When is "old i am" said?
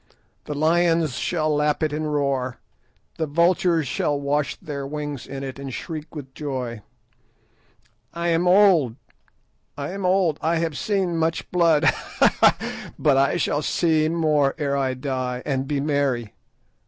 8.47-10.03